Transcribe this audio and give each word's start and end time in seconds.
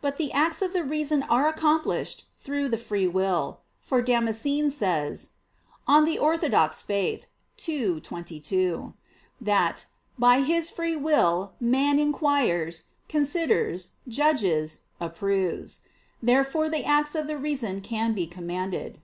But 0.00 0.18
the 0.18 0.32
acts 0.32 0.62
of 0.62 0.72
the 0.72 0.82
reason 0.82 1.22
are 1.22 1.46
accomplished 1.46 2.24
through 2.36 2.68
the 2.70 2.76
free 2.76 3.06
will: 3.06 3.60
for 3.80 4.02
Damascene 4.02 4.68
says 4.68 5.30
(De 5.88 6.16
Fide 6.16 6.18
Orth. 6.18 6.86
ii, 7.70 8.00
22) 8.00 8.94
that 9.40 9.86
"by 10.18 10.40
his 10.40 10.70
free 10.70 10.96
will 10.96 11.52
man 11.60 12.00
inquires, 12.00 12.86
considers, 13.08 13.90
judges, 14.08 14.80
approves." 14.98 15.78
Therefore 16.20 16.68
the 16.68 16.84
acts 16.84 17.14
of 17.14 17.28
the 17.28 17.38
reason 17.38 17.80
can 17.80 18.12
be 18.12 18.26
commanded. 18.26 19.00